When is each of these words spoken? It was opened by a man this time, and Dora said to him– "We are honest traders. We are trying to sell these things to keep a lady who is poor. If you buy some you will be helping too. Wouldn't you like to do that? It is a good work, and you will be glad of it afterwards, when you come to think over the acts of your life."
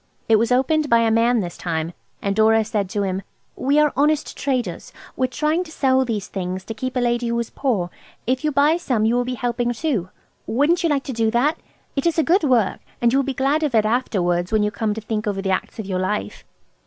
It 0.27 0.37
was 0.37 0.51
opened 0.51 0.89
by 0.89 1.01
a 1.01 1.11
man 1.11 1.41
this 1.41 1.55
time, 1.55 1.93
and 2.23 2.35
Dora 2.35 2.65
said 2.65 2.89
to 2.89 3.03
him– 3.03 3.21
"We 3.55 3.77
are 3.77 3.93
honest 3.95 4.35
traders. 4.35 4.91
We 5.15 5.27
are 5.27 5.29
trying 5.29 5.63
to 5.65 5.71
sell 5.71 6.05
these 6.05 6.27
things 6.27 6.63
to 6.65 6.73
keep 6.73 6.95
a 6.95 6.99
lady 6.99 7.27
who 7.27 7.37
is 7.39 7.51
poor. 7.51 7.91
If 8.25 8.43
you 8.43 8.51
buy 8.51 8.77
some 8.77 9.05
you 9.05 9.13
will 9.13 9.25
be 9.25 9.35
helping 9.35 9.71
too. 9.73 10.09
Wouldn't 10.47 10.81
you 10.81 10.89
like 10.89 11.03
to 11.03 11.13
do 11.13 11.29
that? 11.29 11.59
It 11.95 12.07
is 12.07 12.17
a 12.17 12.23
good 12.23 12.43
work, 12.43 12.79
and 12.99 13.13
you 13.13 13.19
will 13.19 13.23
be 13.23 13.35
glad 13.35 13.61
of 13.61 13.75
it 13.75 13.85
afterwards, 13.85 14.51
when 14.51 14.63
you 14.63 14.71
come 14.71 14.95
to 14.95 15.01
think 15.01 15.27
over 15.27 15.39
the 15.39 15.51
acts 15.51 15.77
of 15.77 15.85
your 15.85 15.99
life." 15.99 16.45